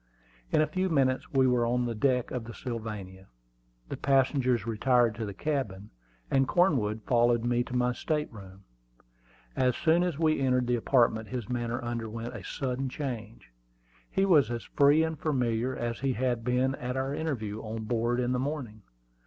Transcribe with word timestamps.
In 0.51 0.61
a 0.61 0.65
few 0.65 0.89
minutes 0.89 1.31
we 1.31 1.45
were 1.45 1.63
on 1.63 1.85
the 1.85 1.93
deck 1.93 2.31
of 2.31 2.45
the 2.45 2.55
Sylvania. 2.55 3.27
The 3.87 3.97
passengers 3.97 4.65
retired 4.65 5.13
to 5.13 5.27
the 5.27 5.33
cabin, 5.35 5.91
and 6.31 6.47
Cornwood 6.47 7.03
followed 7.03 7.45
me 7.45 7.63
to 7.65 7.75
my 7.75 7.93
state 7.93 8.33
room. 8.33 8.63
As 9.55 9.75
soon 9.75 10.01
as 10.01 10.17
we 10.17 10.39
entered 10.39 10.65
the 10.65 10.75
apartment 10.75 11.27
his 11.27 11.49
manner 11.49 11.79
underwent 11.83 12.35
a 12.35 12.43
sudden 12.43 12.89
change. 12.89 13.51
He 14.09 14.25
was 14.25 14.49
as 14.49 14.63
free 14.63 15.03
and 15.03 15.19
familiar 15.19 15.75
as 15.75 15.99
he 15.99 16.13
had 16.13 16.43
been 16.43 16.73
at 16.73 16.97
our 16.97 17.13
interview 17.13 17.59
on 17.61 17.83
board 17.83 18.19
in 18.19 18.31
the 18.31 18.39
morning. 18.39 18.81